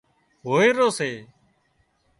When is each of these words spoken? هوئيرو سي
هوئيرو 0.45 0.87
سي 0.97 1.11